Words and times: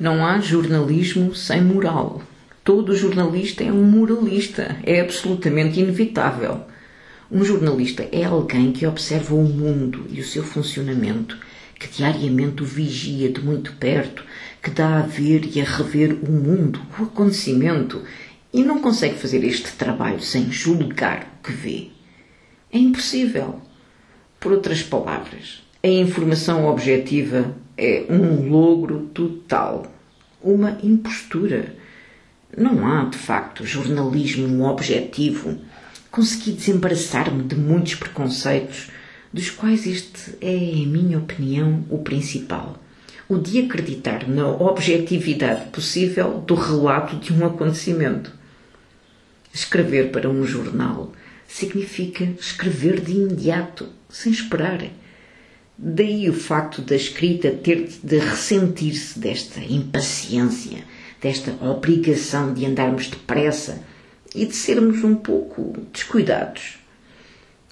Não 0.00 0.24
há 0.24 0.38
jornalismo 0.38 1.34
sem 1.34 1.60
moral. 1.60 2.22
Todo 2.62 2.94
jornalista 2.94 3.64
é 3.64 3.72
um 3.72 3.82
moralista. 3.82 4.76
É 4.84 5.00
absolutamente 5.00 5.80
inevitável. 5.80 6.60
Um 7.28 7.44
jornalista 7.44 8.08
é 8.12 8.22
alguém 8.22 8.70
que 8.70 8.86
observa 8.86 9.34
o 9.34 9.42
mundo 9.42 10.06
e 10.08 10.20
o 10.20 10.24
seu 10.24 10.44
funcionamento, 10.44 11.36
que 11.80 11.88
diariamente 11.88 12.62
o 12.62 12.64
vigia 12.64 13.28
de 13.28 13.40
muito 13.40 13.72
perto, 13.72 14.24
que 14.62 14.70
dá 14.70 15.00
a 15.00 15.02
ver 15.02 15.50
e 15.52 15.60
a 15.60 15.64
rever 15.64 16.16
o 16.22 16.30
mundo, 16.30 16.80
o 16.96 17.02
acontecimento, 17.02 18.00
e 18.52 18.62
não 18.62 18.80
consegue 18.80 19.18
fazer 19.18 19.42
este 19.42 19.72
trabalho 19.72 20.20
sem 20.20 20.48
julgar 20.52 21.40
o 21.40 21.46
que 21.46 21.52
vê. 21.52 21.88
É 22.72 22.78
impossível. 22.78 23.60
Por 24.38 24.52
outras 24.52 24.80
palavras, 24.80 25.64
a 25.82 25.88
informação 25.88 26.66
objetiva 26.68 27.52
é 27.78 28.04
um 28.10 28.50
logro 28.50 29.08
total, 29.14 29.86
uma 30.42 30.76
impostura. 30.82 31.76
Não 32.56 32.84
há, 32.84 33.04
de 33.04 33.16
facto, 33.16 33.64
jornalismo 33.64 34.64
objetivo. 34.64 35.56
Consegui 36.10 36.52
desembaraçar-me 36.52 37.44
de 37.44 37.54
muitos 37.54 37.94
preconceitos, 37.94 38.90
dos 39.32 39.50
quais 39.50 39.86
este 39.86 40.36
é, 40.40 40.52
em 40.52 40.86
minha 40.86 41.18
opinião, 41.18 41.84
o 41.88 41.98
principal. 41.98 42.82
O 43.28 43.38
de 43.38 43.60
acreditar 43.60 44.26
na 44.26 44.48
objetividade 44.48 45.66
possível 45.70 46.42
do 46.44 46.54
relato 46.54 47.16
de 47.16 47.32
um 47.32 47.46
acontecimento. 47.46 48.32
Escrever 49.54 50.10
para 50.10 50.28
um 50.28 50.44
jornal 50.44 51.12
significa 51.46 52.24
escrever 52.40 53.00
de 53.00 53.12
imediato, 53.12 53.86
sem 54.08 54.32
esperar 54.32 54.82
Daí 55.80 56.28
o 56.28 56.34
facto 56.34 56.82
da 56.82 56.96
escrita 56.96 57.52
ter 57.52 57.88
de 58.02 58.18
ressentir-se 58.18 59.16
desta 59.16 59.60
impaciência, 59.60 60.82
desta 61.22 61.52
obrigação 61.64 62.52
de 62.52 62.66
andarmos 62.66 63.06
depressa 63.06 63.80
e 64.34 64.44
de 64.44 64.56
sermos 64.56 65.04
um 65.04 65.14
pouco 65.14 65.74
descuidados. 65.92 66.78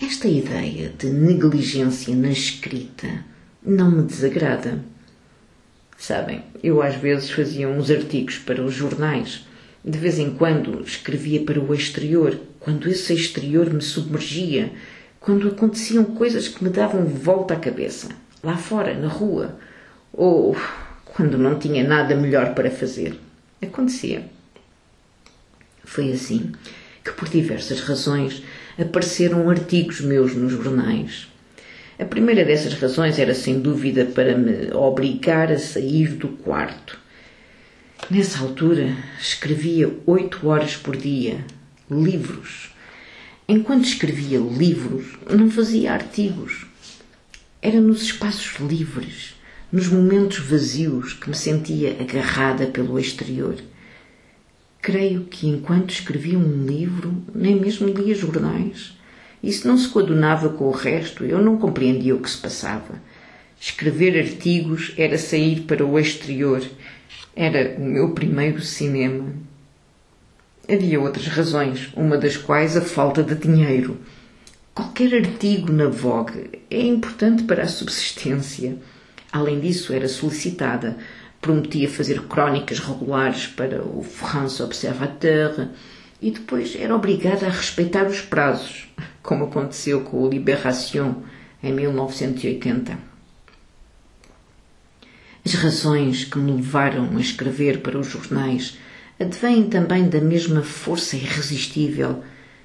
Esta 0.00 0.28
ideia 0.28 0.92
de 0.96 1.10
negligência 1.10 2.14
na 2.14 2.30
escrita 2.30 3.24
não 3.60 3.90
me 3.90 4.02
desagrada. 4.02 4.78
Sabem, 5.96 6.44
eu 6.62 6.80
às 6.80 6.94
vezes 6.94 7.30
fazia 7.30 7.68
uns 7.68 7.90
artigos 7.90 8.38
para 8.38 8.64
os 8.64 8.72
jornais. 8.72 9.44
De 9.84 9.98
vez 9.98 10.20
em 10.20 10.30
quando 10.30 10.82
escrevia 10.82 11.42
para 11.42 11.58
o 11.58 11.74
exterior, 11.74 12.38
quando 12.60 12.88
esse 12.88 13.12
exterior 13.12 13.72
me 13.74 13.82
submergia 13.82 14.72
quando 15.20 15.48
aconteciam 15.48 16.04
coisas 16.04 16.48
que 16.48 16.62
me 16.62 16.70
davam 16.70 17.04
volta 17.04 17.54
à 17.54 17.56
cabeça, 17.56 18.08
lá 18.42 18.56
fora, 18.56 18.94
na 18.94 19.08
rua, 19.08 19.58
ou 20.12 20.56
quando 21.04 21.36
não 21.36 21.58
tinha 21.58 21.86
nada 21.86 22.14
melhor 22.14 22.54
para 22.54 22.70
fazer. 22.70 23.18
Acontecia. 23.60 24.24
Foi 25.84 26.12
assim 26.12 26.52
que, 27.04 27.12
por 27.12 27.28
diversas 27.28 27.80
razões, 27.80 28.42
apareceram 28.78 29.48
artigos 29.50 30.00
meus 30.00 30.34
nos 30.34 30.52
jornais. 30.52 31.28
A 31.98 32.04
primeira 32.04 32.44
dessas 32.44 32.74
razões 32.74 33.18
era, 33.18 33.34
sem 33.34 33.58
dúvida, 33.58 34.04
para 34.04 34.36
me 34.36 34.72
obrigar 34.72 35.50
a 35.50 35.58
sair 35.58 36.08
do 36.14 36.28
quarto. 36.28 36.98
Nessa 38.08 38.38
altura, 38.38 38.96
escrevia 39.20 39.92
oito 40.06 40.46
horas 40.46 40.76
por 40.76 40.96
dia, 40.96 41.44
livros, 41.90 42.72
Enquanto 43.50 43.86
escrevia 43.86 44.38
livros, 44.38 45.16
não 45.30 45.50
fazia 45.50 45.94
artigos. 45.94 46.66
Era 47.62 47.80
nos 47.80 48.02
espaços 48.02 48.60
livres, 48.60 49.36
nos 49.72 49.88
momentos 49.88 50.40
vazios, 50.40 51.14
que 51.14 51.30
me 51.30 51.34
sentia 51.34 51.96
agarrada 51.98 52.66
pelo 52.66 52.98
exterior. 52.98 53.54
Creio 54.82 55.24
que 55.24 55.48
enquanto 55.48 55.92
escrevia 55.92 56.38
um 56.38 56.66
livro, 56.66 57.24
nem 57.34 57.58
mesmo 57.58 57.88
lia 57.88 58.14
jornais. 58.14 58.92
Isso 59.42 59.66
não 59.66 59.78
se 59.78 59.88
coadunava 59.88 60.50
com 60.50 60.64
o 60.64 60.70
resto, 60.70 61.24
eu 61.24 61.40
não 61.40 61.56
compreendia 61.56 62.14
o 62.14 62.20
que 62.20 62.28
se 62.28 62.36
passava. 62.36 63.00
Escrever 63.58 64.18
artigos 64.18 64.92
era 64.98 65.16
sair 65.16 65.62
para 65.62 65.86
o 65.86 65.98
exterior, 65.98 66.62
era 67.34 67.78
o 67.78 67.82
meu 67.82 68.10
primeiro 68.10 68.60
cinema. 68.60 69.47
Havia 70.70 71.00
outras 71.00 71.26
razões, 71.28 71.88
uma 71.96 72.18
das 72.18 72.36
quais 72.36 72.76
a 72.76 72.82
falta 72.82 73.22
de 73.22 73.34
dinheiro. 73.34 73.96
Qualquer 74.74 75.14
artigo 75.14 75.72
na 75.72 75.88
Vogue 75.88 76.60
é 76.70 76.82
importante 76.82 77.44
para 77.44 77.62
a 77.62 77.68
subsistência. 77.68 78.76
Além 79.32 79.60
disso, 79.60 79.94
era 79.94 80.06
solicitada. 80.06 80.98
Prometia 81.40 81.88
fazer 81.88 82.22
crónicas 82.24 82.80
regulares 82.80 83.46
para 83.46 83.82
o 83.82 84.02
France 84.02 84.62
Observateur 84.62 85.68
e 86.20 86.30
depois 86.30 86.76
era 86.76 86.94
obrigada 86.94 87.46
a 87.46 87.50
respeitar 87.50 88.06
os 88.06 88.20
prazos, 88.20 88.88
como 89.22 89.44
aconteceu 89.44 90.02
com 90.02 90.22
o 90.22 90.28
Libération 90.28 91.22
em 91.62 91.72
1980. 91.72 92.98
As 95.46 95.54
razões 95.54 96.24
que 96.24 96.38
me 96.38 96.52
levaram 96.52 97.16
a 97.16 97.20
escrever 97.20 97.80
para 97.80 97.98
os 97.98 98.08
jornais 98.08 98.76
advém 99.18 99.64
também 99.68 100.08
da 100.08 100.20
mesma 100.20 100.62
força 100.62 101.16
irresistível 101.16 102.22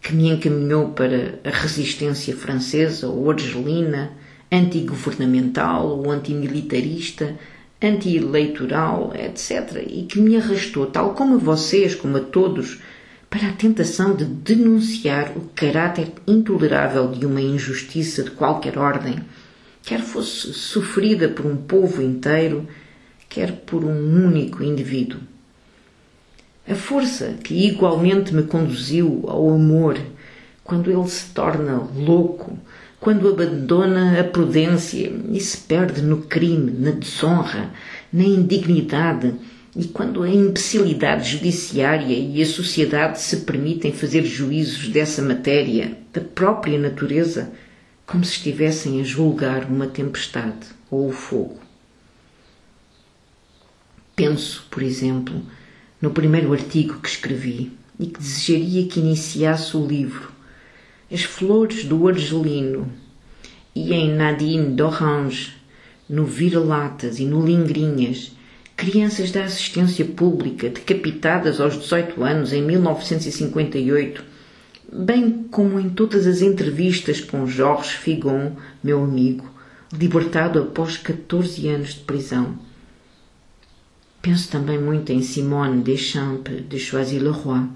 que 0.00 0.14
me 0.14 0.28
encaminhou 0.28 0.90
para 0.90 1.40
a 1.42 1.50
resistência 1.50 2.36
francesa 2.36 3.08
ou 3.08 3.30
argelina, 3.30 4.12
antigovernamental 4.50 5.88
ou 5.88 6.10
antimilitarista, 6.10 7.36
anti-eleitoral, 7.82 9.12
etc., 9.14 9.84
e 9.86 10.04
que 10.04 10.20
me 10.20 10.36
arrastou, 10.36 10.86
tal 10.86 11.14
como 11.14 11.34
a 11.34 11.38
vocês, 11.38 11.94
como 11.94 12.16
a 12.16 12.20
todos, 12.20 12.80
para 13.28 13.48
a 13.48 13.52
tentação 13.52 14.14
de 14.14 14.24
denunciar 14.24 15.32
o 15.36 15.50
caráter 15.54 16.12
intolerável 16.26 17.10
de 17.10 17.26
uma 17.26 17.40
injustiça 17.40 18.22
de 18.22 18.30
qualquer 18.30 18.78
ordem, 18.78 19.16
quer 19.82 20.00
fosse 20.00 20.52
sofrida 20.54 21.28
por 21.28 21.44
um 21.44 21.56
povo 21.56 22.00
inteiro, 22.00 22.66
quer 23.28 23.52
por 23.52 23.84
um 23.84 24.24
único 24.24 24.62
indivíduo. 24.62 25.20
A 26.68 26.74
força 26.74 27.34
que 27.44 27.54
igualmente 27.54 28.34
me 28.34 28.42
conduziu 28.42 29.24
ao 29.28 29.54
amor 29.54 29.98
quando 30.64 30.90
ele 30.90 31.08
se 31.08 31.26
torna 31.26 31.76
louco, 31.96 32.58
quando 32.98 33.28
abandona 33.28 34.20
a 34.20 34.24
prudência 34.24 35.12
e 35.30 35.40
se 35.40 35.58
perde 35.58 36.02
no 36.02 36.22
crime, 36.22 36.72
na 36.72 36.90
desonra, 36.90 37.70
na 38.12 38.24
indignidade 38.24 39.34
e 39.76 39.84
quando 39.84 40.22
a 40.22 40.28
imbecilidade 40.28 41.30
judiciária 41.30 42.14
e 42.14 42.42
a 42.42 42.46
sociedade 42.46 43.20
se 43.20 43.38
permitem 43.38 43.92
fazer 43.92 44.24
juízos 44.24 44.88
dessa 44.88 45.22
matéria, 45.22 45.96
da 46.12 46.20
própria 46.20 46.78
natureza, 46.78 47.52
como 48.06 48.24
se 48.24 48.32
estivessem 48.32 49.00
a 49.00 49.04
julgar 49.04 49.66
uma 49.66 49.86
tempestade 49.86 50.66
ou 50.90 51.08
o 51.08 51.12
fogo. 51.12 51.58
Penso, 54.16 54.66
por 54.70 54.82
exemplo, 54.82 55.42
no 56.06 56.12
primeiro 56.12 56.52
artigo 56.52 57.00
que 57.00 57.08
escrevi 57.08 57.72
e 57.98 58.06
que 58.06 58.20
desejaria 58.20 58.86
que 58.86 59.00
iniciasse 59.00 59.76
o 59.76 59.84
livro, 59.84 60.30
As 61.10 61.24
Flores 61.24 61.84
do 61.84 62.06
Argelino, 62.06 62.88
e 63.74 63.92
em 63.92 64.14
Nadine 64.14 64.76
d'Orange, 64.76 65.56
no 66.08 66.24
Vira-Latas 66.24 67.18
e 67.18 67.24
no 67.24 67.44
Lingrinhas, 67.44 68.30
crianças 68.76 69.32
da 69.32 69.42
assistência 69.42 70.04
pública 70.04 70.68
decapitadas 70.68 71.60
aos 71.60 71.76
18 71.76 72.22
anos 72.22 72.52
em 72.52 72.62
1958, 72.62 74.22
bem 74.92 75.48
como 75.50 75.80
em 75.80 75.88
todas 75.88 76.24
as 76.28 76.40
entrevistas 76.40 77.20
com 77.20 77.48
Georges 77.48 77.90
Figon, 77.90 78.52
meu 78.80 79.02
amigo, 79.02 79.50
libertado 79.92 80.60
após 80.60 80.98
14 80.98 81.66
anos 81.66 81.94
de 81.94 82.00
prisão 82.02 82.64
Penso 84.26 84.50
também 84.50 84.76
muito 84.76 85.12
em 85.12 85.22
Simone 85.22 85.84
Deschamps 85.84 86.68
de 86.68 86.80
Choisy-le-Roi. 86.80 87.68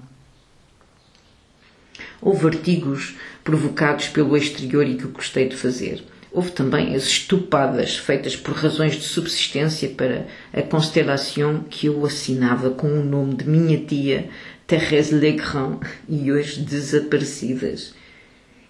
Houve 2.21 2.47
artigos 2.47 3.15
provocados 3.41 4.09
pelo 4.09 4.35
exterior 4.35 4.85
e 4.85 4.95
que 4.95 5.05
eu 5.05 5.11
gostei 5.11 5.47
de 5.47 5.55
fazer. 5.55 6.03
Houve 6.29 6.51
também 6.51 6.93
as 6.93 7.03
estupadas 7.03 7.95
feitas 7.95 8.35
por 8.35 8.53
razões 8.53 8.95
de 8.95 9.03
subsistência 9.03 9.87
para 9.87 10.27
a 10.51 10.61
Constellation 10.61 11.61
que 11.69 11.87
eu 11.87 12.05
assinava 12.05 12.71
com 12.71 12.99
o 12.99 13.05
nome 13.05 13.35
de 13.35 13.47
minha 13.47 13.77
tia 13.85 14.27
Thérèse 14.67 15.15
Legrand 15.15 15.79
e 16.09 16.33
hoje 16.33 16.59
desaparecidas. 16.59 17.93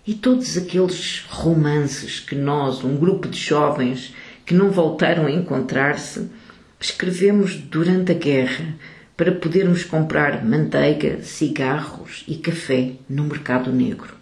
E 0.05 0.13
todos 0.13 0.55
aqueles 0.55 1.25
romances 1.27 2.19
que 2.19 2.35
nós, 2.35 2.83
um 2.83 2.95
grupo 2.95 3.27
de 3.27 3.39
jovens 3.39 4.13
que 4.45 4.53
não 4.53 4.69
voltaram 4.69 5.25
a 5.25 5.31
encontrar-se, 5.31 6.29
escrevemos 6.81 7.55
durante 7.55 8.11
a 8.11 8.15
guerra 8.15 8.73
para 9.15 9.31
podermos 9.31 9.83
comprar 9.83 10.43
manteiga, 10.43 11.21
cigarros 11.21 12.25
e 12.27 12.35
café 12.35 12.93
no 13.07 13.23
mercado 13.23 13.71
negro. 13.71 14.15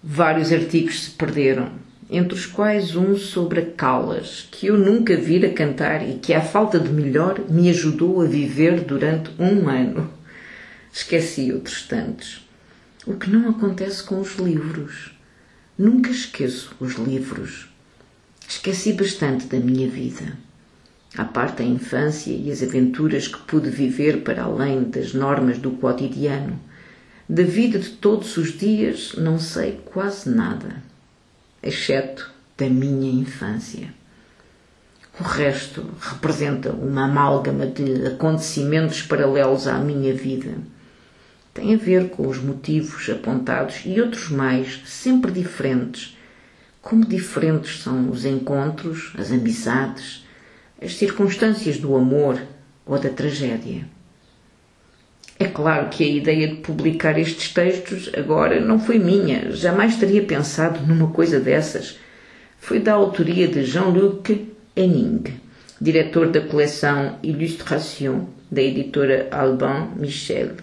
Vários 0.00 0.52
artigos 0.52 1.02
se 1.02 1.10
perderam, 1.10 1.72
entre 2.08 2.34
os 2.34 2.46
quais 2.46 2.94
um 2.94 3.16
sobre 3.16 3.60
a 3.60 3.66
Calas, 3.66 4.48
que 4.52 4.68
eu 4.68 4.78
nunca 4.78 5.16
vira 5.16 5.50
cantar 5.50 6.08
e 6.08 6.14
que, 6.14 6.32
à 6.32 6.40
falta 6.40 6.78
de 6.78 6.90
melhor, 6.90 7.40
me 7.48 7.68
ajudou 7.68 8.22
a 8.22 8.26
viver 8.26 8.82
durante 8.82 9.30
um 9.36 9.68
ano. 9.68 10.08
Esqueci 10.92 11.52
outros 11.52 11.82
tantos. 11.82 12.46
O 13.04 13.14
que 13.14 13.28
não 13.28 13.50
acontece 13.50 14.02
com 14.04 14.20
os 14.20 14.36
livros. 14.36 15.10
Nunca 15.76 16.10
esqueço 16.10 16.74
os 16.78 16.94
livros. 16.94 17.68
Esqueci 18.48 18.92
bastante 18.92 19.46
da 19.46 19.58
minha 19.58 19.88
vida. 19.88 20.49
À 21.16 21.24
parte 21.24 21.62
a 21.62 21.66
infância 21.66 22.32
e 22.32 22.52
as 22.52 22.62
aventuras 22.62 23.26
que 23.26 23.38
pude 23.38 23.68
viver 23.68 24.22
para 24.22 24.44
além 24.44 24.84
das 24.84 25.12
normas 25.12 25.58
do 25.58 25.72
cotidiano, 25.72 26.58
da 27.28 27.42
vida 27.42 27.78
de 27.78 27.90
todos 27.90 28.36
os 28.36 28.56
dias 28.56 29.14
não 29.16 29.38
sei 29.38 29.80
quase 29.84 30.30
nada, 30.30 30.82
exceto 31.62 32.30
da 32.56 32.68
minha 32.68 33.10
infância. 33.10 33.92
O 35.18 35.22
resto 35.22 35.84
representa 36.00 36.70
uma 36.70 37.04
amálgama 37.04 37.66
de 37.66 38.06
acontecimentos 38.06 39.02
paralelos 39.02 39.66
à 39.66 39.78
minha 39.78 40.14
vida. 40.14 40.54
Tem 41.52 41.74
a 41.74 41.76
ver 41.76 42.10
com 42.10 42.26
os 42.28 42.38
motivos 42.38 43.10
apontados 43.10 43.82
e 43.84 44.00
outros 44.00 44.30
mais, 44.30 44.80
sempre 44.86 45.32
diferentes. 45.32 46.16
Como 46.80 47.04
diferentes 47.04 47.82
são 47.82 48.08
os 48.08 48.24
encontros, 48.24 49.12
as 49.18 49.30
amizades, 49.30 50.24
as 50.82 50.94
circunstâncias 50.94 51.78
do 51.78 51.94
amor 51.94 52.40
ou 52.86 52.98
da 52.98 53.10
tragédia. 53.10 53.84
É 55.38 55.46
claro 55.46 55.88
que 55.88 56.04
a 56.04 56.06
ideia 56.06 56.48
de 56.48 56.56
publicar 56.56 57.18
estes 57.18 57.52
textos 57.52 58.10
agora 58.14 58.60
não 58.60 58.78
foi 58.78 58.98
minha, 58.98 59.50
jamais 59.52 59.96
teria 59.96 60.22
pensado 60.22 60.86
numa 60.86 61.10
coisa 61.10 61.40
dessas. 61.40 61.98
Foi 62.58 62.78
da 62.78 62.92
autoria 62.92 63.48
de 63.48 63.64
Jean-Luc 63.64 64.54
Henning, 64.76 65.24
diretor 65.80 66.28
da 66.28 66.42
coleção 66.42 67.18
Illustration 67.22 68.26
da 68.50 68.60
editora 68.60 69.28
Alban 69.30 69.92
Michel, 69.96 70.56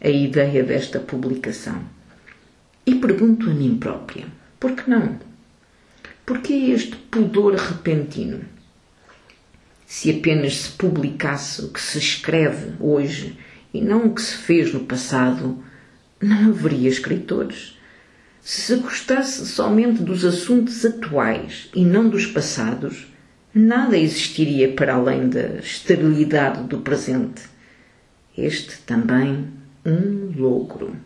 a 0.00 0.08
ideia 0.08 0.62
desta 0.62 1.00
publicação. 1.00 1.82
E 2.86 2.94
pergunto 2.94 3.50
a 3.50 3.54
mim 3.54 3.76
própria: 3.76 4.26
por 4.60 4.72
que 4.72 4.88
não? 4.88 5.18
Por 6.24 6.40
que 6.40 6.70
este 6.70 6.94
pudor 6.94 7.54
repentino? 7.54 8.51
Se 9.94 10.10
apenas 10.10 10.56
se 10.56 10.70
publicasse 10.70 11.62
o 11.62 11.68
que 11.68 11.78
se 11.78 11.98
escreve 11.98 12.72
hoje 12.80 13.38
e 13.74 13.80
não 13.82 14.06
o 14.06 14.14
que 14.14 14.22
se 14.22 14.38
fez 14.38 14.72
no 14.72 14.86
passado, 14.86 15.62
não 16.18 16.48
haveria 16.48 16.88
escritores. 16.88 17.78
Se 18.40 18.62
se 18.62 18.76
gostasse 18.76 19.44
somente 19.44 20.02
dos 20.02 20.24
assuntos 20.24 20.82
atuais 20.86 21.68
e 21.74 21.84
não 21.84 22.08
dos 22.08 22.24
passados, 22.24 23.06
nada 23.54 23.98
existiria 23.98 24.72
para 24.72 24.94
além 24.94 25.28
da 25.28 25.58
esterilidade 25.58 26.62
do 26.62 26.80
presente. 26.80 27.42
Este 28.36 28.78
também 28.86 29.46
um 29.84 30.32
logro. 30.34 30.96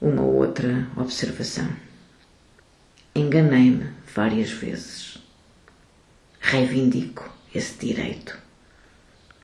Uma 0.00 0.22
outra 0.22 0.88
observação. 0.96 1.68
Enganei-me 3.14 3.86
várias 4.12 4.50
vezes. 4.50 5.24
Reivindico 6.48 7.28
esse 7.52 7.76
direito. 7.76 8.45